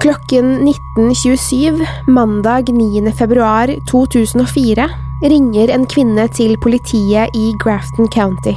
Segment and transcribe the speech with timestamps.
[0.00, 3.12] Klokken 19.27 mandag 9.
[3.12, 4.88] februar 2004
[5.22, 8.52] ringer en kvinne til politiet i Grafton County.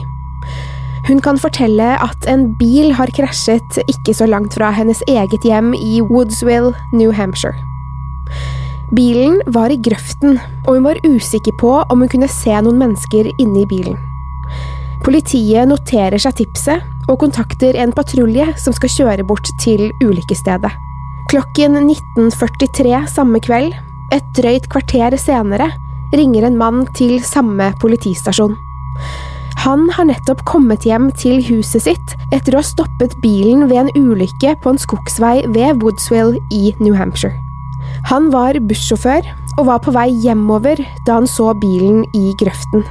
[1.07, 5.71] Hun kan fortelle at en bil har krasjet ikke så langt fra hennes eget hjem
[5.77, 7.55] i Woodsville, New Hampshire.
[8.91, 13.31] Bilen var i grøften, og hun var usikker på om hun kunne se noen mennesker
[13.39, 13.95] inne i bilen.
[15.07, 20.88] Politiet noterer seg tipset og kontakter en patrulje som skal kjøre bort til ulykkesstedet.
[21.29, 21.75] Klokken
[22.17, 23.75] 19.43 samme kveld,
[24.09, 25.67] et drøyt kvarter senere,
[26.09, 28.55] ringer en mann til samme politistasjon.
[29.61, 33.93] Han har nettopp kommet hjem til huset sitt etter å ha stoppet bilen ved en
[33.93, 37.37] ulykke på en skogsvei ved Woodsville i New Hampshire.
[38.09, 42.87] Han var bussjåfør og var på vei hjemover da han så bilen i grøften.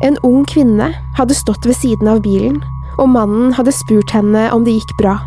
[0.00, 2.62] En ung kvinne hadde stått ved siden av bilen,
[2.96, 5.20] og mannen hadde spurt henne om det gikk bra.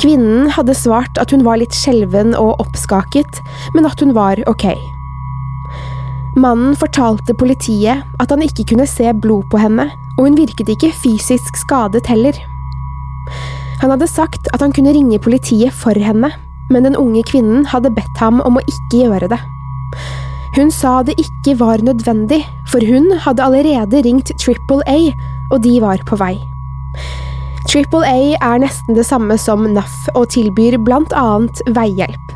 [0.00, 3.42] Kvinnen hadde svart at hun var litt skjelven og oppskaket,
[3.74, 4.70] men at hun var ok.
[6.40, 10.92] Mannen fortalte politiet at han ikke kunne se blod på henne, og hun virket ikke
[11.02, 12.36] fysisk skadet heller.
[13.82, 16.32] Han hadde sagt at han kunne ringe politiet for henne,
[16.70, 19.40] men den unge kvinnen hadde bedt ham om å ikke gjøre det.
[20.56, 22.40] Hun sa det ikke var nødvendig,
[22.70, 25.12] for hun hadde allerede ringt Triple A,
[25.50, 26.38] og de var på vei.
[27.68, 32.32] Triple A er nesten det samme som NAF og tilbyr blant annet veihjelp.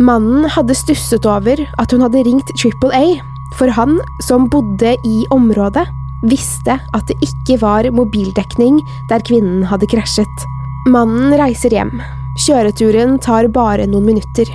[0.00, 3.18] Mannen hadde stusset over at hun hadde ringt Triple A,
[3.58, 5.86] for han, som bodde i området,
[6.28, 8.78] visste at det ikke var mobildekning
[9.10, 10.46] der kvinnen hadde krasjet.
[10.88, 11.96] Mannen reiser hjem.
[12.40, 14.48] Kjøreturen tar bare noen minutter.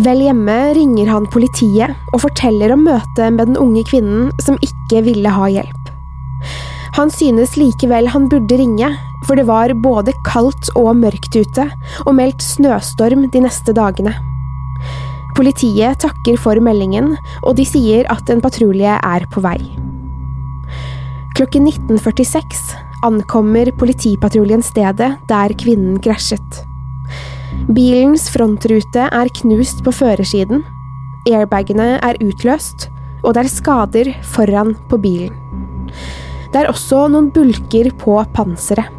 [0.00, 5.04] Vel hjemme ringer han politiet og forteller om møtet med den unge kvinnen som ikke
[5.08, 5.79] ville ha hjelp.
[7.00, 8.88] Han synes likevel han burde ringe,
[9.24, 11.64] for det var både kaldt og mørkt ute,
[12.04, 14.12] og meldt snøstorm de neste dagene.
[15.38, 19.56] Politiet takker for meldingen, og de sier at en patrulje er på vei.
[21.38, 22.76] Klokken 19.46
[23.08, 26.64] ankommer politipatruljen stedet der kvinnen krasjet.
[27.72, 30.66] Bilens frontrute er knust på førersiden,
[31.24, 32.90] airbagene er utløst,
[33.24, 35.32] og det er skader foran på bilen.
[36.50, 38.90] Det er også noen bulker på panseret.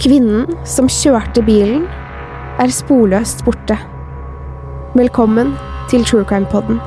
[0.00, 1.84] Kvinnen som kjørte bilen,
[2.56, 3.76] er sporløst borte.
[4.96, 5.52] Velkommen
[5.92, 6.80] til True Crime Podden.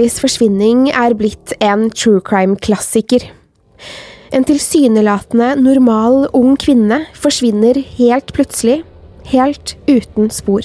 [0.00, 3.20] Murrays forsvinning er blitt en true crime-klassiker.
[4.32, 8.78] En tilsynelatende normal ung kvinne forsvinner helt plutselig,
[9.28, 10.64] helt uten spor.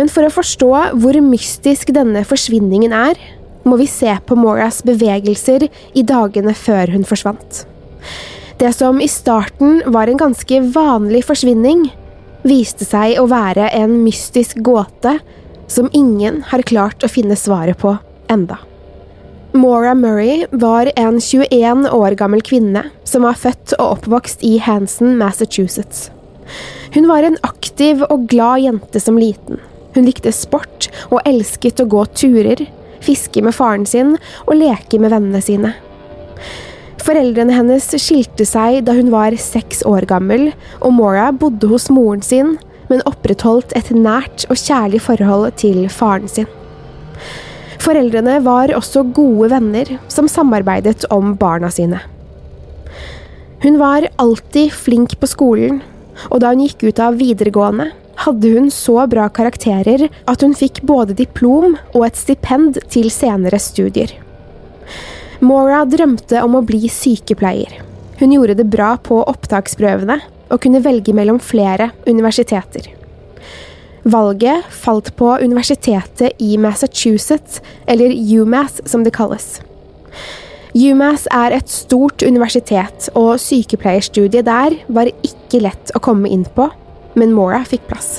[0.00, 3.20] Men for å forstå hvor mystisk denne forsvinningen er,
[3.68, 7.66] må vi se på Moras bevegelser i dagene før hun forsvant.
[8.64, 11.90] Det som i starten var en ganske vanlig forsvinning,
[12.48, 15.18] viste seg å være en mystisk gåte
[15.66, 17.96] som ingen har klart å finne svaret på
[18.32, 18.58] enda.
[19.54, 25.14] Maura Murray var en 21 år gammel kvinne som var født og oppvokst i Hanson,
[25.20, 26.08] Massachusetts.
[26.94, 29.60] Hun var en aktiv og glad jente som liten.
[29.94, 32.64] Hun likte sport og elsket å gå turer,
[33.04, 35.74] fiske med faren sin og leke med vennene sine.
[37.04, 40.50] Foreldrene hennes skilte seg da hun var seks år gammel,
[40.80, 42.56] og Maura bodde hos moren sin,
[42.90, 46.48] men opprettholdt et nært og kjærlig forhold til faren sin.
[47.84, 52.00] Foreldrene var også gode venner som samarbeidet om barna sine.
[53.64, 55.82] Hun var alltid flink på skolen,
[56.30, 57.90] og da hun gikk ut av videregående,
[58.24, 63.58] hadde hun så bra karakterer at hun fikk både diplom og et stipend til senere
[63.60, 64.12] studier.
[65.44, 67.80] Mora drømte om å bli sykepleier.
[68.20, 70.20] Hun gjorde det bra på opptaksprøvene
[70.50, 72.90] og kunne velge mellom flere universiteter.
[74.04, 79.62] Valget falt på universitetet i Massachusetts, eller UMass som det kalles.
[80.74, 86.68] UMass er et stort universitet, og sykepleierstudiet der var ikke lett å komme inn på,
[87.14, 88.18] men Maura fikk plass.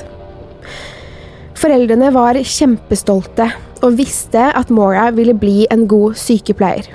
[1.56, 3.50] Foreldrene var kjempestolte
[3.84, 6.88] og visste at Maura ville bli en god sykepleier.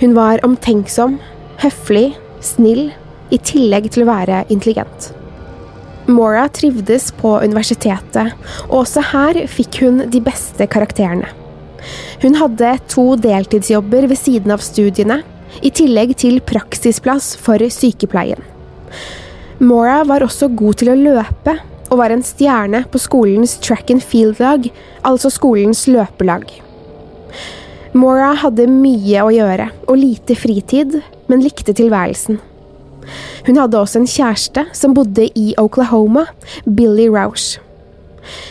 [0.00, 1.18] Hun var omtenksom,
[1.62, 2.12] høflig,
[2.44, 2.88] snill,
[3.30, 5.12] i tillegg til å være intelligent.
[6.08, 8.32] Mora trivdes på universitetet,
[8.70, 11.28] og også her fikk hun de beste karakterene.
[12.22, 15.20] Hun hadde to deltidsjobber ved siden av studiene,
[15.64, 18.40] i tillegg til praksisplass for sykepleien.
[19.58, 21.58] Mora var også god til å løpe,
[21.88, 24.68] og var en stjerne på skolens track and field-lag,
[25.08, 26.50] altså skolens løpelag.
[27.96, 32.40] Mora hadde mye å gjøre og lite fritid, men likte tilværelsen.
[33.46, 36.26] Hun hadde også en kjæreste som bodde i Oklahoma,
[36.64, 37.58] Billy Roush.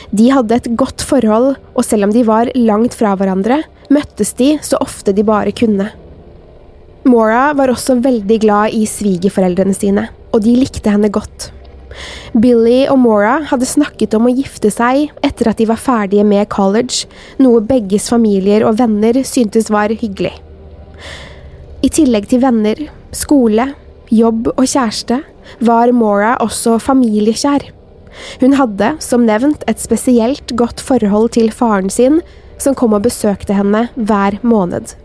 [0.09, 3.61] De hadde et godt forhold, og selv om de var langt fra hverandre,
[3.93, 5.91] møttes de så ofte de bare kunne.
[7.07, 11.51] Maura var også veldig glad i svigerforeldrene sine, og de likte henne godt.
[12.37, 16.49] Billy og Maura hadde snakket om å gifte seg etter at de var ferdige med
[16.53, 17.07] college,
[17.41, 20.35] noe begges familier og venner syntes var hyggelig.
[21.85, 23.71] I tillegg til venner, skole,
[24.13, 25.21] jobb og kjæreste
[25.67, 27.69] var Mora også familiekjær.
[28.41, 32.21] Hun hadde, som nevnt, et spesielt godt forhold til faren sin,
[32.57, 34.95] som kom og besøkte henne hver måned.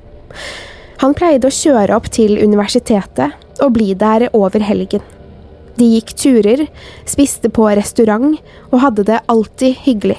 [1.03, 5.03] Han pleide å kjøre opp til universitetet og bli der over helgen.
[5.77, 6.67] De gikk turer,
[7.09, 8.37] spiste på restaurant
[8.71, 10.19] og hadde det alltid hyggelig.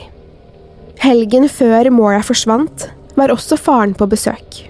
[1.03, 4.63] Helgen før Mora forsvant, var også faren på besøk.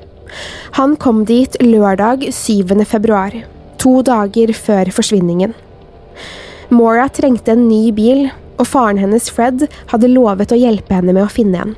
[0.79, 2.83] Han kom dit lørdag 7.
[2.89, 3.35] februar,
[3.83, 5.53] to dager før forsvinningen.
[6.73, 11.25] Mora trengte en ny bil, og faren hennes Fred hadde lovet å hjelpe henne med
[11.25, 11.75] å finne en.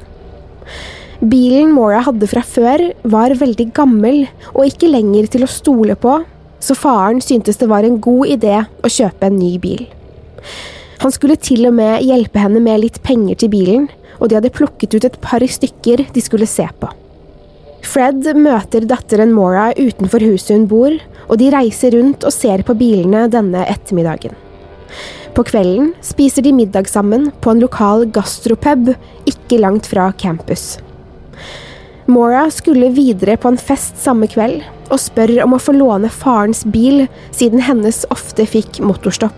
[1.25, 6.19] Bilen Mora hadde fra før, var veldig gammel og ikke lenger til å stole på
[6.65, 9.85] så faren syntes det var en god idé å kjøpe en ny bil.
[11.03, 14.53] Han skulle til og med hjelpe henne med litt penger til bilen, og de hadde
[14.55, 16.89] plukket ut et par stykker de skulle se på.
[17.85, 20.95] Fred møter datteren Mora utenfor huset hun bor,
[21.29, 24.33] og de reiser rundt og ser på bilene denne ettermiddagen.
[25.35, 28.93] På kvelden spiser de middag sammen på en lokal gastropub
[29.27, 30.77] ikke langt fra campus.
[32.07, 34.61] Mora skulle videre på en fest samme kveld,
[34.93, 39.35] og spør om å få låne farens bil, siden hennes ofte fikk motorstopp.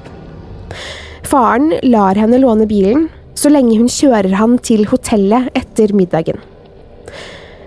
[1.27, 6.39] Faren lar henne låne bilen, så lenge hun kjører han til hotellet etter middagen.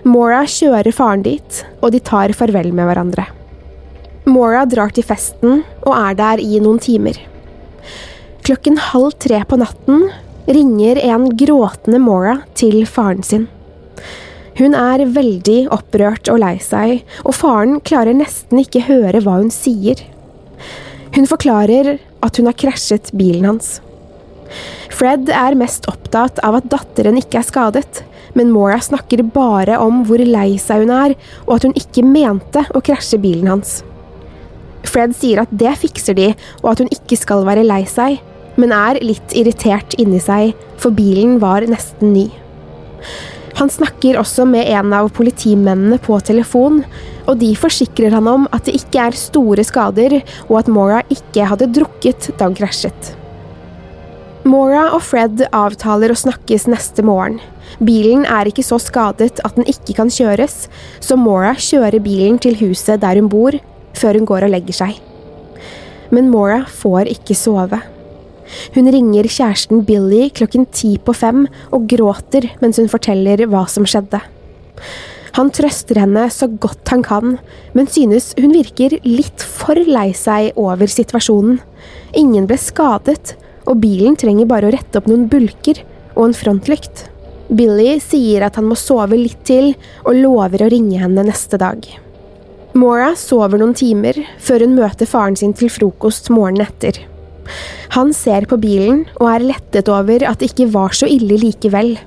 [0.01, 3.27] Maura kjører faren dit, og de tar farvel med hverandre.
[4.25, 7.17] Mora drar til festen og er der i noen timer.
[8.45, 10.07] Klokken halv tre på natten
[10.49, 13.47] ringer en gråtende Mora til faren sin.
[14.57, 19.53] Hun er veldig opprørt og lei seg, og faren klarer nesten ikke høre hva hun
[19.53, 20.01] sier.
[21.15, 23.79] Hun forklarer at hun har krasjet bilen hans.
[24.91, 28.03] Fred er mest opptatt av at datteren ikke er skadet,
[28.37, 31.15] men Maura snakker bare om hvor lei seg hun er,
[31.47, 33.79] og at hun ikke mente å krasje bilen hans.
[34.87, 36.31] Fred sier at det fikser de,
[36.63, 38.19] og at hun ikke skal være lei seg,
[38.59, 42.27] men er litt irritert inni seg, for bilen var nesten ny.
[43.59, 46.81] Han snakker også med en av politimennene på telefon,
[47.27, 50.19] og de forsikrer han om at det ikke er store skader,
[50.49, 53.15] og at Maura ikke hadde drukket da hun krasjet.
[54.41, 57.37] Maura og Fred avtaler å snakkes neste morgen.
[57.77, 60.65] Bilen er ikke så skadet at den ikke kan kjøres,
[60.97, 63.53] så Mora kjører bilen til huset der hun bor,
[63.93, 64.97] før hun går og legger seg.
[66.09, 67.83] Men Mora får ikke sove.
[68.73, 73.85] Hun ringer kjæresten Billy klokken ti på fem og gråter mens hun forteller hva som
[73.85, 74.19] skjedde.
[75.37, 77.37] Han trøster henne så godt han kan,
[77.77, 81.61] men synes hun virker litt for lei seg over situasjonen.
[82.17, 83.37] Ingen ble skadet,
[83.67, 85.81] og bilen trenger bare å rette opp noen bulker
[86.15, 87.07] og en frontlykt.
[87.51, 89.73] Billy sier at han må sove litt til,
[90.05, 91.83] og lover å ringe henne neste dag.
[92.71, 97.01] Maura sover noen timer før hun møter faren sin til frokost morgenen etter.
[97.97, 101.97] Han ser på bilen og er lettet over at det ikke var så ille likevel.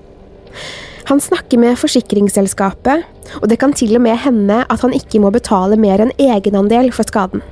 [1.10, 3.04] Han snakker med forsikringsselskapet,
[3.42, 6.88] og det kan til og med hende at han ikke må betale mer enn egenandel
[6.96, 7.44] for skaden.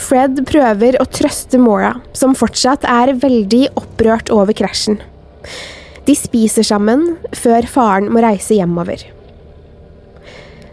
[0.00, 4.98] Fred prøver å trøste Mora, som fortsatt er veldig opprørt over krasjen.
[6.08, 7.04] De spiser sammen
[7.36, 9.04] før faren må reise hjemover.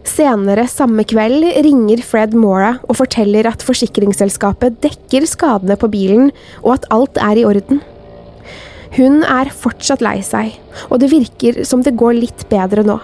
[0.07, 6.31] Senere samme kveld ringer Fred Mora og forteller at forsikringsselskapet dekker skadene på bilen,
[6.63, 7.84] og at alt er i orden.
[8.96, 10.55] Hun er fortsatt lei seg,
[10.88, 12.98] og det virker som det går litt bedre nå.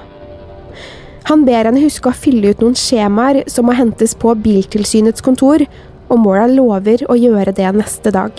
[1.29, 5.63] Han ber henne huske å fylle ut noen skjemaer som må hentes på Biltilsynets kontor,
[6.09, 8.35] og Mora lover å gjøre det neste dag.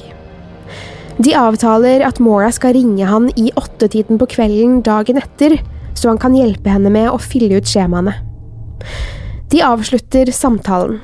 [1.23, 5.61] De avtaler at Mora skal ringe han i åttetiden på kvelden dagen etter,
[5.95, 8.17] så han kan hjelpe henne med å fylle ut skjemaene.
[9.53, 10.99] De avslutter samtalen.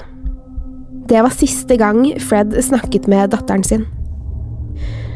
[1.10, 3.86] Det var siste gang Fred snakket med datteren sin.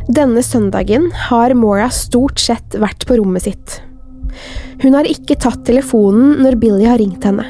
[0.04, 3.80] Denne søndagen har Mora stort sett vært på rommet sitt.
[4.82, 7.46] Hun har ikke tatt telefonen når Billy har ringt henne.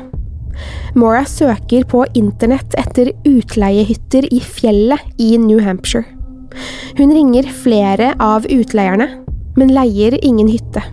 [0.94, 6.06] Mora søker på internett etter utleiehytter i fjellet i New Hampshire.
[6.94, 9.08] Hun ringer flere av utleierne,
[9.58, 10.84] men leier ingen hytte.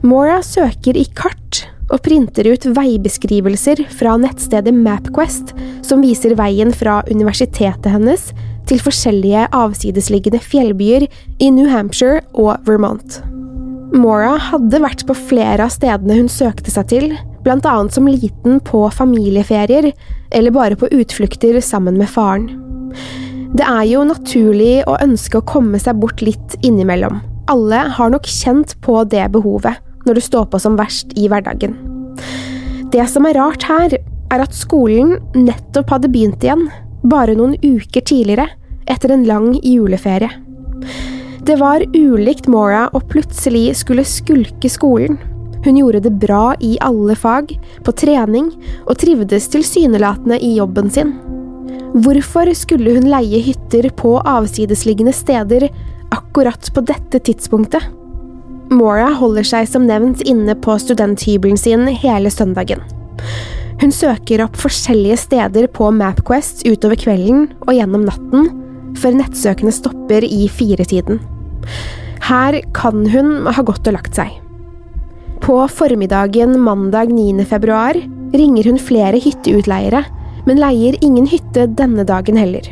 [0.00, 5.52] Mora søker i kart og printer ut veibeskrivelser fra nettstedet Mapquest,
[5.84, 8.30] som viser veien fra universitetet hennes
[8.68, 11.08] til forskjellige avsidesliggende fjellbyer
[11.40, 13.20] i New Hampshire og Vermont.
[13.96, 17.12] Mora hadde vært på flere av stedene hun søkte seg til,
[17.50, 19.92] annet som liten på familieferier,
[20.30, 22.48] eller bare på utflukter sammen med faren.
[23.56, 27.20] Det er jo naturlig å ønske å komme seg bort litt innimellom.
[27.48, 31.74] Alle har nok kjent på det behovet når det står på som verst i hverdagen.
[32.92, 33.96] Det som er rart her,
[34.28, 36.66] er at skolen nettopp hadde begynt igjen,
[37.08, 38.48] bare noen uker tidligere,
[38.88, 40.30] etter en lang juleferie.
[41.48, 45.16] Det var ulikt Mora å plutselig skulle skulke skolen.
[45.68, 47.50] Hun gjorde det bra i alle fag,
[47.84, 48.46] på trening,
[48.88, 51.10] og trivdes tilsynelatende i jobben sin.
[51.92, 55.66] Hvorfor skulle hun leie hytter på avsidesliggende steder
[56.16, 57.84] akkurat på dette tidspunktet?
[58.72, 62.80] Mora holder seg som nevnt inne på studenthybelen sin hele søndagen.
[63.84, 68.52] Hun søker opp forskjellige steder på Mapquest utover kvelden og gjennom natten,
[68.96, 71.20] før nettsøkene stopper i firetiden.
[72.24, 74.32] Her kan hun ha gått og lagt seg.
[75.40, 77.44] På formiddagen mandag 9.
[77.44, 77.96] februar
[78.32, 80.04] ringer hun flere hytteutleiere,
[80.46, 82.66] men leier ingen hytte denne dagen heller.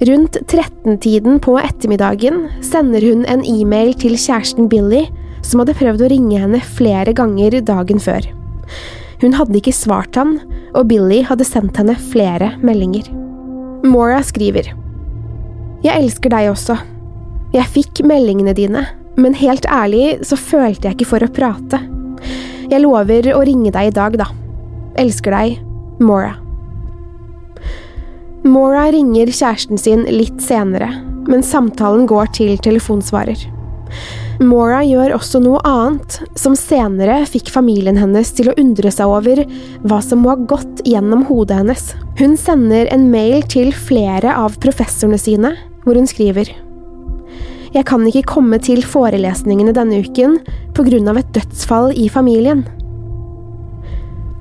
[0.00, 5.04] Rundt 13-tiden på ettermiddagen sender hun en e-mail til kjæresten Billy,
[5.44, 8.24] som hadde prøvd å ringe henne flere ganger dagen før.
[9.20, 10.38] Hun hadde ikke svart han,
[10.72, 13.10] og Billy hadde sendt henne flere meldinger.
[13.84, 14.72] Mora skriver
[15.84, 16.78] Jeg elsker deg også.
[17.52, 18.86] Jeg fikk meldingene dine,
[19.20, 21.80] men helt ærlig så følte jeg ikke for å prate.
[22.70, 24.28] Jeg lover å ringe deg i dag, da.
[25.00, 25.58] Elsker deg,
[26.00, 26.36] Mora.
[28.46, 30.88] Mora ringer kjæresten sin litt senere,
[31.28, 33.42] men samtalen går til telefonsvarer.
[34.40, 39.42] Mora gjør også noe annet, som senere fikk familien hennes til å undre seg over
[39.84, 41.90] hva som må ha gått gjennom hodet hennes.
[42.16, 45.52] Hun sender en mail til flere av professorene sine,
[45.84, 46.54] hvor hun skriver
[47.70, 50.40] Jeg kan ikke komme til forelesningene denne uken
[50.80, 52.64] av et dødsfall i familien.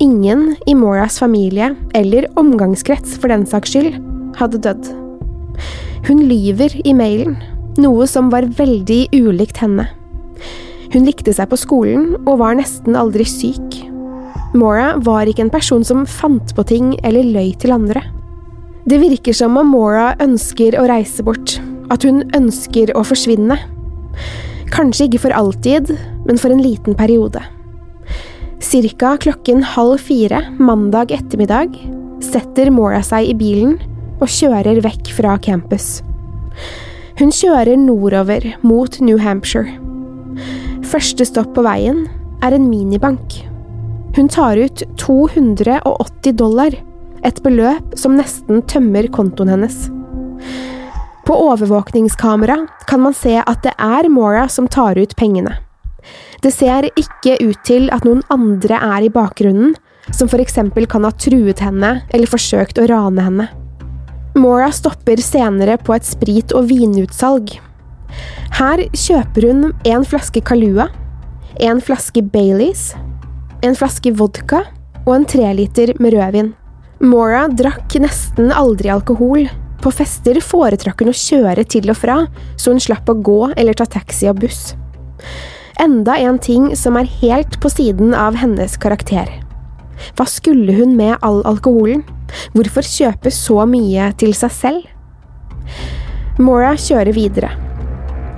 [0.01, 3.99] Ingen i Moras familie, eller omgangskrets for den saks skyld,
[4.39, 4.89] hadde dødd.
[6.07, 7.35] Hun lyver i mailen,
[7.77, 9.85] noe som var veldig ulikt henne.
[10.89, 13.83] Hun likte seg på skolen og var nesten aldri syk.
[14.57, 18.01] Mora var ikke en person som fant på ting eller løy til andre.
[18.89, 21.59] Det virker som om Mora ønsker å reise bort,
[21.93, 23.57] at hun ønsker å forsvinne.
[24.73, 25.93] Kanskje ikke for alltid,
[26.27, 27.41] men for en liten periode.
[28.59, 31.77] Cirka klokken halv fire mandag ettermiddag
[32.23, 33.77] setter Mora seg i bilen
[34.19, 36.01] og kjører vekk fra campus.
[37.19, 39.71] Hun kjører nordover mot New Hampshire.
[40.87, 42.05] Første stopp på veien
[42.43, 43.41] er en minibank.
[44.15, 46.75] Hun tar ut 280 dollar,
[47.23, 49.87] et beløp som nesten tømmer kontoen hennes.
[51.29, 55.51] På overvåkningskamera kan man se at det er Mora som tar ut pengene.
[56.41, 59.75] Det ser ikke ut til at noen andre er i bakgrunnen,
[60.09, 63.47] som eksempel kan ha truet henne eller forsøkt å rane henne.
[64.41, 67.59] Mora stopper senere på et sprit- og vinutsalg.
[68.57, 70.89] Her kjøper hun en flaske Kalua,
[71.61, 72.95] en flaske Baileys,
[73.61, 74.65] en flaske vodka
[75.05, 76.55] og en treliter med rødvin.
[77.05, 79.45] Mora drakk nesten aldri alkohol.
[79.79, 82.17] På fester foretrakk hun å kjøre til og fra,
[82.59, 84.73] så hun slapp å gå eller ta taxi og buss.
[85.79, 89.29] Enda en ting som er helt på siden av hennes karakter.
[90.15, 92.03] Hva skulle hun med all alkoholen?
[92.53, 94.83] Hvorfor kjøpe så mye til seg selv?
[96.39, 97.53] Mora kjører videre.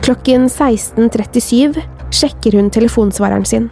[0.01, 1.81] Klokken 16.37
[2.13, 3.67] sjekker hun telefonsvareren sin.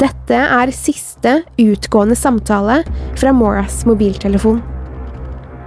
[0.00, 2.82] Dette er siste utgående samtale
[3.16, 4.75] fra Moras mobiltelefon.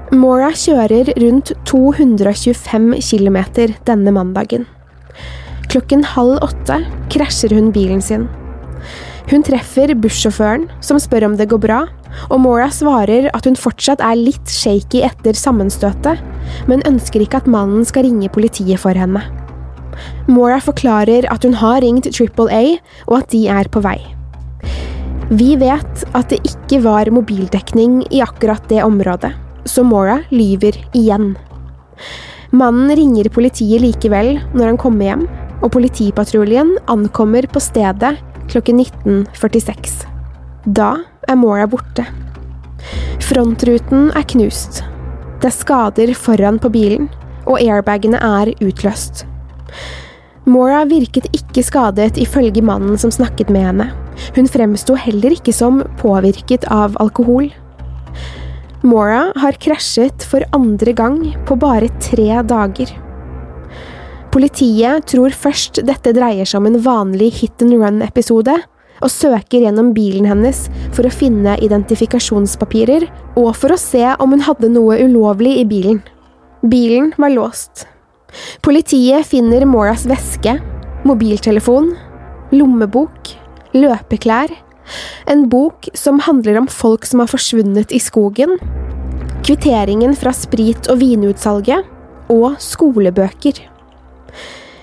[0.10, 3.38] Mora kjører rundt 225 km
[3.86, 4.64] denne mandagen.
[5.70, 6.80] Klokken halv åtte
[7.14, 8.24] krasjer hun bilen sin.
[9.30, 11.84] Hun treffer bussjåføren, som spør om det går bra,
[12.34, 16.24] og Mora svarer at hun fortsatt er litt shaky etter sammenstøtet,
[16.66, 19.22] men ønsker ikke at mannen skal ringe politiet for henne.
[20.26, 24.00] Mora forklarer at hun har ringt Triple A, og at de er på vei.
[25.30, 29.36] Vi vet at det ikke var mobildekning i akkurat det området,
[29.66, 31.34] så Mora lyver igjen.
[32.52, 35.28] Mannen ringer politiet likevel når han kommer hjem,
[35.60, 38.16] og politipatruljen ankommer på stedet
[38.50, 40.06] klokken 19.46.
[40.66, 40.96] Da
[41.30, 42.08] er Mora borte.
[43.24, 44.82] Frontruten er knust.
[45.40, 47.10] Det er skader foran på bilen,
[47.46, 49.26] og airbagene er utløst.
[50.50, 53.90] Mora virket ikke skadet ifølge mannen som snakket med henne.
[54.36, 57.52] Hun fremsto heller ikke som påvirket av alkohol.
[58.80, 61.18] Mora har krasjet for andre gang
[61.48, 62.94] på bare tre dager.
[64.32, 68.56] Politiet tror først dette dreier seg om en vanlig hit and run-episode,
[69.00, 73.06] og søker gjennom bilen hennes for å finne identifikasjonspapirer
[73.40, 76.02] og for å se om hun hadde noe ulovlig i bilen.
[76.64, 77.86] Bilen var låst.
[78.64, 80.58] Politiet finner Moras veske,
[81.08, 81.94] mobiltelefon,
[82.56, 83.32] lommebok,
[83.76, 84.52] løpeklær,
[85.30, 88.58] en bok som handler om folk som har forsvunnet i skogen,
[89.46, 91.88] kvitteringen fra sprit- og vinutsalget
[92.30, 93.62] og skolebøker.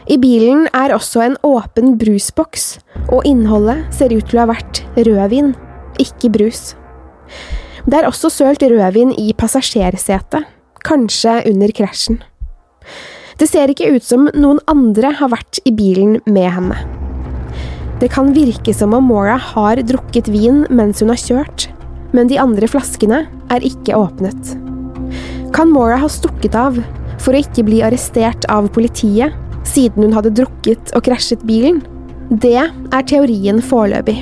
[0.06, 2.76] I bilen er også en åpen brusboks,
[3.10, 5.54] og innholdet ser ut til å ha vært rødvin,
[6.02, 6.76] ikke brus.
[7.86, 10.46] Det er også sølt rødvin i passasjersetet,
[10.86, 12.20] kanskje under krasjen.
[13.36, 17.05] Det ser ikke ut som noen andre har vært i bilen med henne.
[18.00, 21.68] Det kan virke som om Mora har drukket vin mens hun har kjørt,
[22.12, 24.52] men de andre flaskene er ikke åpnet.
[25.56, 26.76] Kan Mora ha stukket av
[27.22, 29.32] for å ikke bli arrestert av politiet
[29.66, 31.80] siden hun hadde drukket og krasjet bilen?
[32.28, 34.18] Det er teorien foreløpig.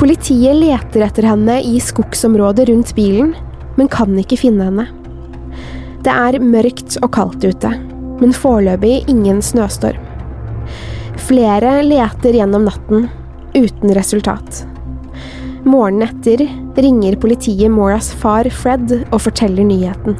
[0.00, 3.34] Politiet leter etter henne i skogsområdet rundt bilen,
[3.76, 4.88] men kan ikke finne henne.
[6.04, 7.76] Det er mørkt og kaldt ute,
[8.22, 10.05] men foreløpig ingen snøstorm.
[11.16, 13.08] Flere leter gjennom natten,
[13.54, 14.66] uten resultat.
[15.66, 16.44] Morgenen etter
[16.76, 20.18] ringer politiet Moras far Fred og forteller nyheten.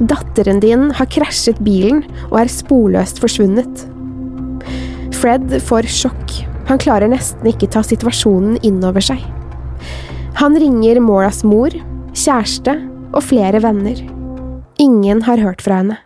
[0.00, 3.82] Datteren din har krasjet bilen og er sporløst forsvunnet.
[5.20, 6.38] Fred får sjokk.
[6.70, 9.20] Han klarer nesten ikke ta situasjonen inn over seg.
[10.40, 11.74] Han ringer Moras mor,
[12.16, 12.78] kjæreste
[13.10, 13.98] og flere venner.
[14.80, 15.98] Ingen har hørt fra henne.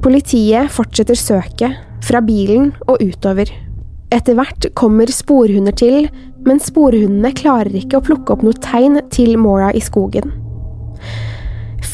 [0.00, 3.50] Politiet fortsetter søket, fra bilen og utover.
[4.14, 6.08] Etter hvert kommer sporhunder til,
[6.44, 10.30] men sporhundene klarer ikke å plukke opp noe tegn til Mora i skogen.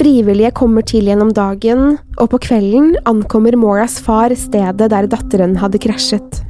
[0.00, 5.80] Frivillige kommer til gjennom dagen, og på kvelden ankommer Moras far stedet der datteren hadde
[5.82, 6.40] krasjet.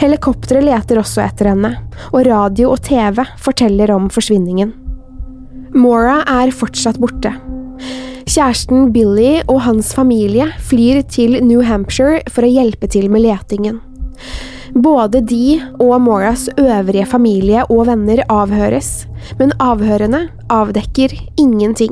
[0.00, 1.74] Helikopteret leter også etter henne,
[2.08, 4.72] og radio og TV forteller om forsvinningen.
[5.76, 7.34] Mora er fortsatt borte.
[8.30, 13.80] Kjæresten Billy og hans familie flyr til New Hampshire for å hjelpe til med letingen.
[14.70, 19.08] Både de og Moras øvrige familie og venner avhøres,
[19.40, 21.90] men avhørene avdekker ingenting.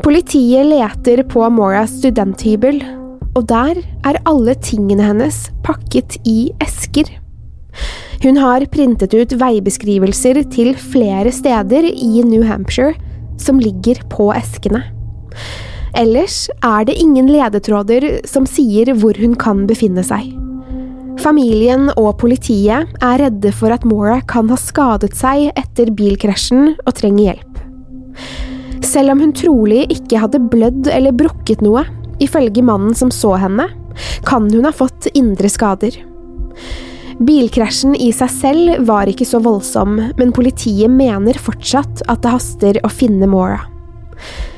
[0.00, 2.80] Politiet leter på Moras studenthybel,
[3.36, 7.10] og der er alle tingene hennes pakket i esker.
[8.24, 12.96] Hun har printet ut veibeskrivelser til flere steder i New Hampshire
[13.40, 14.82] som ligger på eskene.
[15.96, 20.28] Ellers er det ingen ledetråder som sier hvor hun kan befinne seg.
[21.22, 26.92] Familien og politiet er redde for at Mora kan ha skadet seg etter bilkrasjen og
[26.98, 27.62] trenger hjelp.
[28.84, 31.86] Selv om hun trolig ikke hadde blødd eller brukket noe,
[32.22, 33.70] ifølge mannen som så henne,
[34.28, 35.96] kan hun ha fått indre skader.
[37.16, 42.78] Bilkrasjen i seg selv var ikke så voldsom, men politiet mener fortsatt at det haster
[42.84, 43.62] å finne Mora.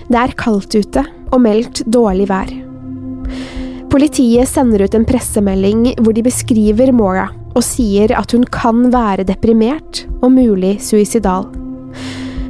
[0.08, 2.50] Det er kaldt ute og meldt dårlig vær.
[3.88, 9.26] Politiet sender ut en pressemelding hvor de beskriver Mora og sier at hun kan være
[9.28, 11.46] deprimert og mulig suicidal.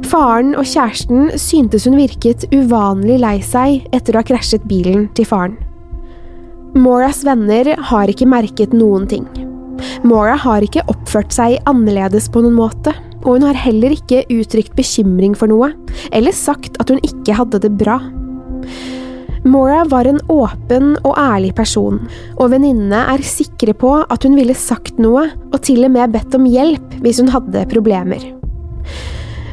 [0.09, 5.29] Faren og kjæresten syntes hun virket uvanlig lei seg etter å ha krasjet bilen til
[5.29, 5.59] faren.
[6.73, 9.29] Moras venner har ikke merket noen ting.
[10.07, 14.75] Mora har ikke oppført seg annerledes på noen måte, og hun har heller ikke uttrykt
[14.77, 15.73] bekymring for noe,
[16.15, 17.99] eller sagt at hun ikke hadde det bra.
[19.47, 22.01] Mora var en åpen og ærlig person,
[22.35, 26.35] og venninnene er sikre på at hun ville sagt noe, og til og med bedt
[26.35, 28.25] om hjelp hvis hun hadde problemer.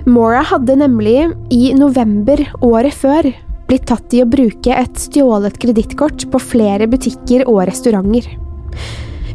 [0.06, 3.30] Mora hadde nemlig, i november året før,
[3.66, 8.28] blitt tatt i å bruke et stjålet kredittkort på flere butikker og restauranter.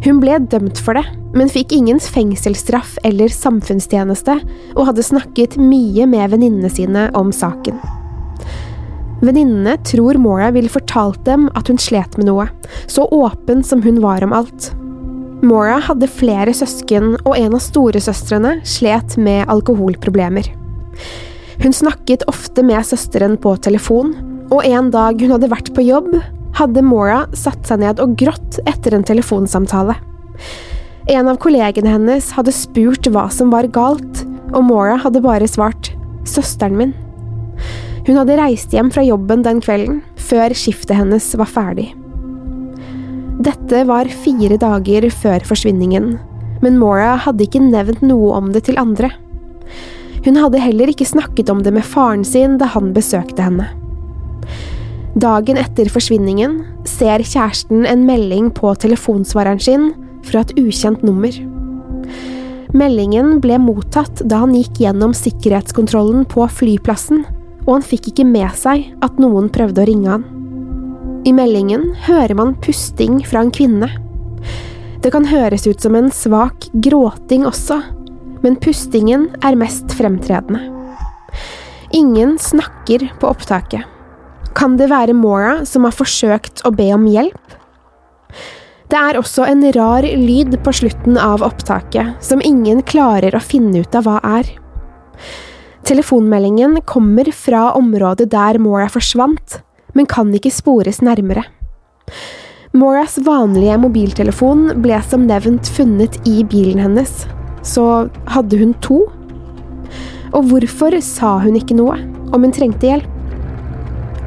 [0.01, 1.03] Hun ble dømt for det,
[1.37, 4.39] men fikk ingen fengselsstraff eller samfunnstjeneste,
[4.73, 7.77] og hadde snakket mye med venninnene sine om saken.
[9.21, 12.47] Venninnene tror Mora ville fortalt dem at hun slet med noe,
[12.89, 14.71] så åpen som hun var om alt.
[15.45, 20.49] Mora hadde flere søsken, og en av storesøstrene slet med alkoholproblemer.
[21.61, 24.15] Hun snakket ofte med søsteren på telefon,
[24.49, 26.15] og en dag hun hadde vært på jobb,
[26.57, 29.95] hadde Mora satt seg ned og grått etter en telefonsamtale.
[31.11, 35.93] En av kollegene hennes hadde spurt hva som var galt, og Mora hadde bare svart
[36.27, 36.93] søsteren min.
[38.07, 41.91] Hun hadde reist hjem fra jobben den kvelden, før skiftet hennes var ferdig.
[43.41, 46.13] Dette var fire dager før forsvinningen,
[46.61, 49.09] men Mora hadde ikke nevnt noe om det til andre.
[50.25, 53.71] Hun hadde heller ikke snakket om det med faren sin da han besøkte henne.
[55.19, 59.89] Dagen etter forsvinningen ser kjæresten en melding på telefonsvareren sin
[60.23, 61.35] fra et ukjent nummer.
[62.71, 67.25] Meldingen ble mottatt da han gikk gjennom sikkerhetskontrollen på flyplassen,
[67.67, 70.23] og han fikk ikke med seg at noen prøvde å ringe han.
[71.27, 73.91] I meldingen hører man pusting fra en kvinne.
[75.03, 77.81] Det kan høres ut som en svak gråting også,
[78.41, 80.63] men pustingen er mest fremtredende.
[81.91, 83.90] Ingen snakker på opptaket.
[84.57, 87.55] Kan det være Mora som har forsøkt å be om hjelp?
[88.91, 93.85] Det er også en rar lyd på slutten av opptaket, som ingen klarer å finne
[93.85, 94.49] ut av hva er.
[95.87, 99.61] Telefonmeldingen kommer fra området der Mora forsvant,
[99.95, 101.45] men kan ikke spores nærmere.
[102.75, 107.25] Moras vanlige mobiltelefon ble som nevnt funnet i bilen hennes,
[107.67, 109.01] så hadde hun to?
[110.31, 111.97] Og hvorfor sa hun ikke noe
[112.31, 113.20] om hun trengte hjelp?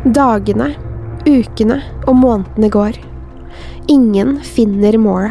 [0.05, 0.75] Dagene,
[1.25, 2.99] ukene og månedene går.
[3.89, 5.31] Ingen finner Mora.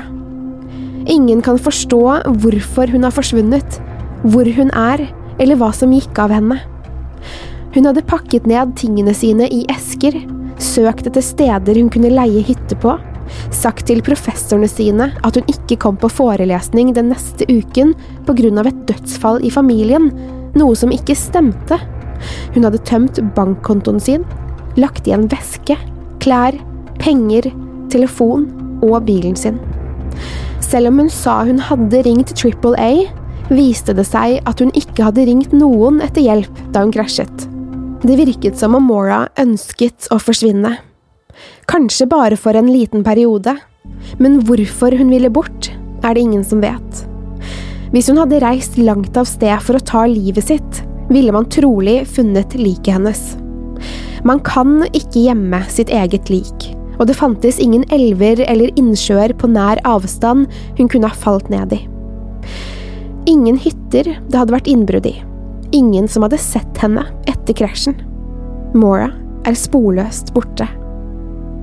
[1.06, 2.00] Ingen kan forstå
[2.42, 3.78] hvorfor hun har forsvunnet,
[4.26, 5.06] hvor hun er,
[5.38, 6.58] eller hva som gikk av henne.
[7.76, 10.18] Hun hadde pakket ned tingene sine i esker,
[10.58, 12.98] søkt etter steder hun kunne leie hytte på,
[13.54, 17.94] sagt til professorene sine at hun ikke kom på forelesning den neste uken
[18.26, 20.10] av et dødsfall i familien,
[20.58, 21.78] noe som ikke stemte.
[22.56, 24.26] Hun hadde tømt bankkontoen sin,
[24.80, 25.78] lagt i en veske,
[26.24, 26.58] klær,
[27.02, 27.50] penger,
[27.94, 28.48] telefon
[28.84, 29.60] og bilen sin.
[30.64, 33.06] Selv om hun sa hun hadde ringt Triple A,
[33.54, 37.48] viste det seg at hun ikke hadde ringt noen etter hjelp da hun krasjet.
[38.04, 40.76] Det virket som om Mora ønsket å forsvinne.
[41.72, 43.56] Kanskje bare for en liten periode,
[44.20, 45.70] men hvorfor hun ville bort,
[46.04, 47.06] er det ingen som vet.
[47.94, 50.82] Hvis hun hadde reist langt av sted for å ta livet sitt,
[51.14, 53.22] ville man trolig funnet liket hennes.
[54.24, 59.50] Man kan ikke gjemme sitt eget lik, og det fantes ingen elver eller innsjøer på
[59.52, 61.82] nær avstand hun kunne ha falt ned i.
[63.30, 65.18] Ingen hytter det hadde vært innbrudd i.
[65.76, 67.98] Ingen som hadde sett henne etter krasjen.
[68.78, 69.10] Mora
[69.48, 70.68] er sporløst borte.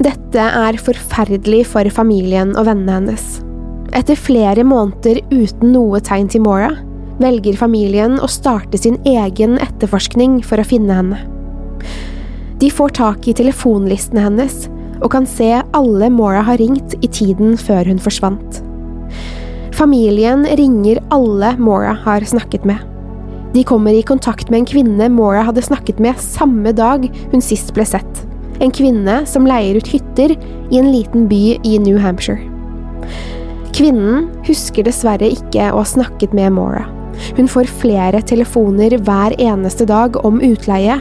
[0.01, 3.40] Dette er forferdelig for familien og vennene hennes.
[3.96, 6.70] Etter flere måneder uten noe tegn til Mora,
[7.20, 11.20] velger familien å starte sin egen etterforskning for å finne henne.
[12.61, 14.66] De får tak i telefonlistene hennes
[15.01, 18.61] og kan se alle Mora har ringt i tiden før hun forsvant.
[19.73, 22.83] Familien ringer alle Mora har snakket med.
[23.55, 27.73] De kommer i kontakt med en kvinne Mora hadde snakket med samme dag hun sist
[27.75, 28.25] ble sett.
[28.61, 32.44] En kvinne som leier ut hytter i en liten by i New Hampshire.
[33.73, 36.85] Kvinnen husker dessverre ikke å ha snakket med Mora.
[37.38, 40.99] Hun får flere telefoner hver eneste dag om utleie,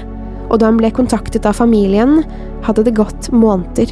[0.50, 2.24] og da han ble kontaktet av familien,
[2.66, 3.92] hadde det gått måneder.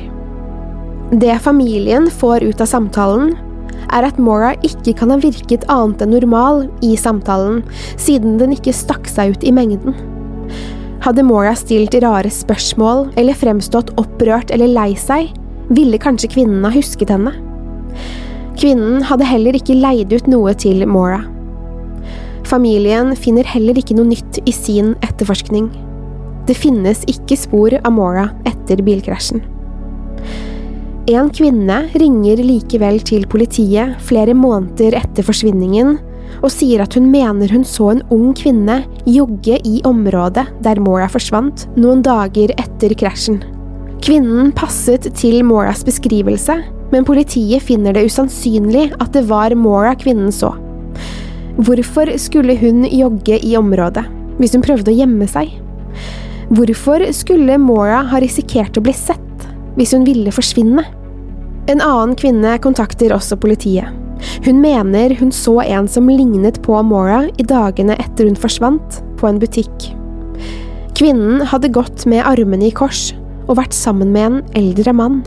[1.12, 3.36] Det familien får ut av samtalen,
[3.94, 7.62] er at Mora ikke kan ha virket annet enn normal i samtalen,
[7.96, 9.96] siden den ikke stakk seg ut i mengden.
[11.06, 15.32] Hadde Mora stilt rare spørsmål eller fremstått opprørt eller lei seg,
[15.70, 17.32] ville kanskje kvinnen ha husket henne.
[18.58, 21.22] Kvinnen hadde heller ikke leid ut noe til Mora.
[22.48, 25.68] Familien finner heller ikke noe nytt i sin etterforskning.
[26.48, 29.44] Det finnes ikke spor av Mora etter bilkrasjen.
[31.08, 35.98] En kvinne ringer likevel til politiet flere måneder etter forsvinningen
[36.44, 41.08] og sier at hun mener hun så en ung kvinne jogge i området der Mora
[41.12, 43.40] forsvant noen dager etter krasjen.
[44.04, 46.60] Kvinnen passet til Moras beskrivelse,
[46.92, 50.54] men politiet finner det usannsynlig at det var Mora kvinnen så.
[51.58, 54.06] Hvorfor skulle hun jogge i området,
[54.38, 55.56] hvis hun prøvde å gjemme seg?
[56.48, 60.86] Hvorfor skulle Mora ha risikert å bli sett hvis hun ville forsvinne?
[61.68, 63.92] En annen kvinne kontakter også politiet.
[64.46, 69.28] Hun mener hun så en som lignet på Mora i dagene etter hun forsvant, på
[69.28, 69.90] en butikk.
[70.98, 73.12] Kvinnen hadde gått med armene i kors
[73.50, 75.20] og vært sammen med en eldre mann.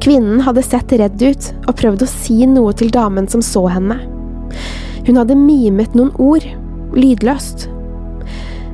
[0.00, 4.00] Kvinnen hadde sett redd ut og prøvd å si noe til damen som så henne.
[5.04, 6.46] Hun hadde mimet noen ord,
[6.96, 7.68] lydløst,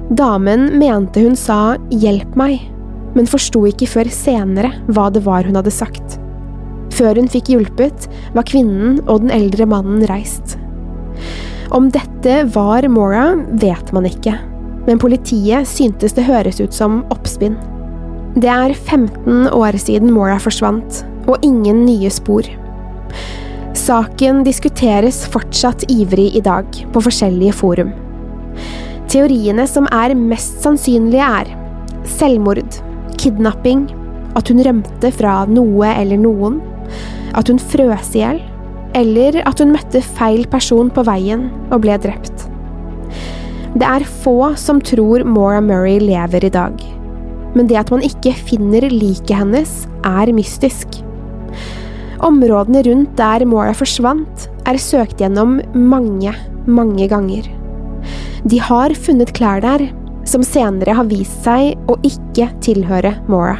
[0.09, 2.62] Damen mente hun sa 'hjelp meg',
[3.14, 6.16] men forsto ikke før senere hva det var hun hadde sagt.
[6.97, 10.57] Før hun fikk hjulpet, var kvinnen og den eldre mannen reist.
[11.71, 14.33] Om dette var Mora, vet man ikke,
[14.87, 17.59] men politiet syntes det høres ut som oppspinn.
[18.40, 22.49] Det er 15 år siden Mora forsvant, og ingen nye spor.
[23.77, 27.92] Saken diskuteres fortsatt ivrig i dag, på forskjellige forum.
[29.09, 31.49] Teoriene som er mest sannsynlige, er
[32.18, 32.77] selvmord,
[33.16, 33.87] kidnapping,
[34.37, 36.59] at hun rømte fra noe eller noen,
[37.33, 38.42] at hun frøs i hjel,
[38.99, 42.47] eller at hun møtte feil person på veien og ble drept.
[43.79, 46.77] Det er få som tror Maura Murray lever i dag,
[47.57, 51.01] men det at man ikke finner liket hennes, er mystisk.
[52.25, 56.35] Områdene rundt der Maura forsvant, er søkt gjennom mange,
[56.68, 57.49] mange ganger.
[58.44, 59.88] De har funnet klær der,
[60.29, 63.57] som senere har vist seg å ikke tilhøre Mora.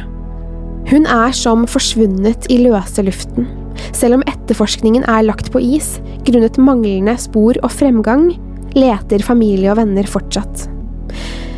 [0.89, 3.49] Hun er som forsvunnet i løse luften.
[3.95, 8.31] Selv om etterforskningen er lagt på is, grunnet manglende spor og fremgang,
[8.77, 10.67] leter familie og venner fortsatt.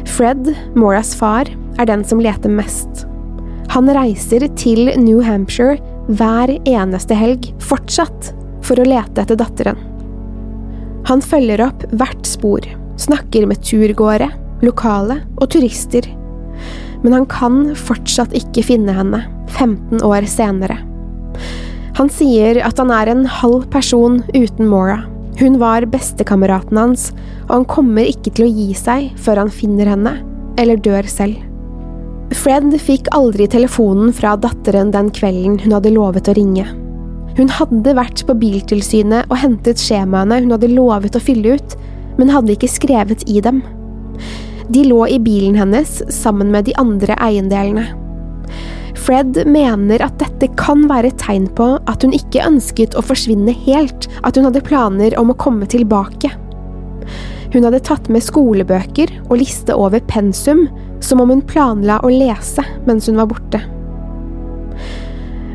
[0.09, 3.05] Fred, Moras far, er den som leter mest.
[3.71, 5.79] Han reiser til New Hampshire
[6.11, 9.79] hver eneste helg, fortsatt, for å lete etter datteren.
[11.07, 12.67] Han følger opp hvert spor,
[13.01, 14.29] snakker med turgåere,
[14.65, 16.05] lokale og turister.
[17.01, 20.77] Men han kan fortsatt ikke finne henne, 15 år senere.
[21.97, 25.01] Han sier at han er en halv person uten Mora.
[25.41, 27.09] Hun var bestekameraten hans,
[27.47, 30.19] og han kommer ikke til å gi seg før han finner henne,
[30.61, 31.39] eller dør selv.
[32.37, 36.67] Fred fikk aldri telefonen fra datteren den kvelden hun hadde lovet å ringe.
[37.35, 41.75] Hun hadde vært på Biltilsynet og hentet skjemaene hun hadde lovet å fylle ut,
[42.21, 43.63] men hadde ikke skrevet i dem.
[44.71, 47.89] De lå i bilen hennes sammen med de andre eiendelene.
[49.01, 53.55] Fred mener at dette kan være et tegn på at hun ikke ønsket å forsvinne
[53.65, 56.29] helt, at hun hadde planer om å komme tilbake.
[57.51, 60.67] Hun hadde tatt med skolebøker og liste over pensum,
[61.03, 63.63] som om hun planla å lese mens hun var borte.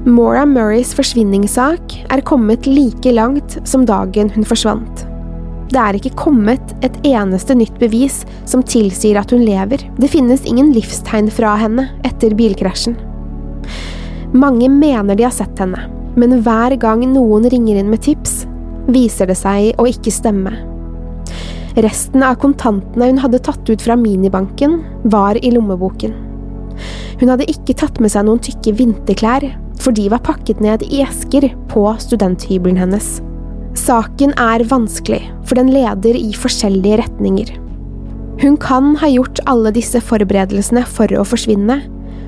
[0.06, 5.06] Maura Murrays forsvinningssak er kommet like langt som dagen hun forsvant.
[5.66, 9.82] Det er ikke kommet et eneste nytt bevis som tilsier at hun lever.
[9.98, 12.94] Det finnes ingen livstegn fra henne etter bilkrasjen.
[14.36, 18.44] Mange mener de har sett henne, men hver gang noen ringer inn med tips,
[18.90, 20.54] viser det seg å ikke stemme.
[21.82, 24.78] Resten av kontantene hun hadde tatt ut fra minibanken,
[25.12, 26.14] var i lommeboken.
[27.20, 29.50] Hun hadde ikke tatt med seg noen tykke vinterklær,
[29.80, 33.16] for de var pakket ned i esker på studenthybelen hennes.
[33.86, 37.52] Saken er vanskelig, for den leder i forskjellige retninger.
[38.40, 41.78] Hun kan ha gjort alle disse forberedelsene for å forsvinne,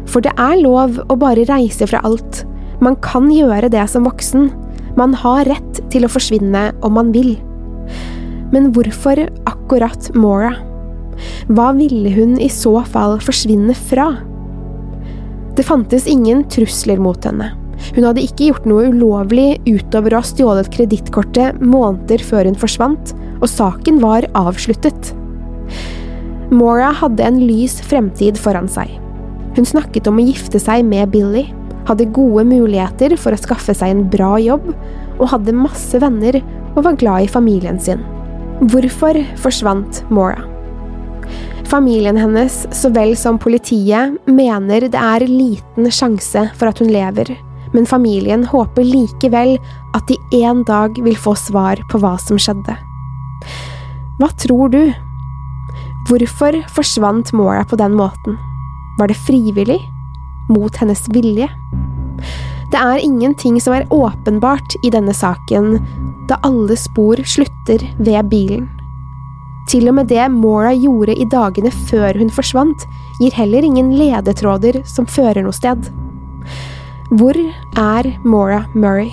[0.07, 2.44] for det er lov å bare reise fra alt.
[2.85, 4.53] Man kan gjøre det som voksen.
[4.94, 7.35] Man har rett til å forsvinne om man vil.
[8.55, 10.55] Men hvorfor akkurat Mora?
[11.51, 14.12] Hva ville hun i så fall forsvinne fra?
[15.59, 17.51] Det fantes ingen trusler mot henne.
[17.95, 23.14] Hun hadde ikke gjort noe ulovlig utover å ha stjålet kredittkortet måneder før hun forsvant,
[23.38, 25.12] og saken var avsluttet.
[26.49, 28.91] Mora hadde en lys fremtid foran seg.
[29.57, 31.49] Hun snakket om å gifte seg med Billy.
[31.88, 34.67] hadde gode muligheter for å skaffe seg en bra jobb,
[35.17, 36.37] og hadde masse venner
[36.75, 38.03] og var glad i familien sin.
[38.69, 40.45] Hvorfor forsvant Mora?
[41.69, 47.33] Familien hennes, så vel som politiet, mener det er liten sjanse for at hun lever,
[47.72, 49.57] men familien håper likevel
[49.96, 52.76] at de en dag vil få svar på hva som skjedde.
[54.18, 54.83] Hva tror du?
[56.09, 58.38] Hvorfor forsvant Mora på den måten?
[58.98, 59.78] Var det frivillig?
[60.48, 61.48] Mot hennes vilje?
[62.72, 65.78] Det er ingenting som er åpenbart i denne saken,
[66.28, 68.66] da alle spor slutter ved bilen.
[69.68, 72.85] Til og med det Mora gjorde i dagene før hun forsvant,
[73.20, 75.90] gir heller ingen ledetråder som fører noe sted.
[77.09, 77.33] Hvor
[77.81, 79.09] er Mora Murray?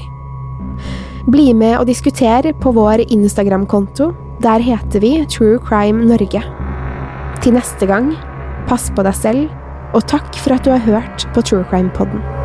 [1.31, 4.09] Bli med og diskuter på vår Instagram-konto.
[4.43, 6.43] Der heter vi True Crime Norge.
[7.41, 8.11] Til neste gang,
[8.67, 9.47] pass på deg selv,
[9.95, 12.44] og takk for at du har hørt på True Crime-podden.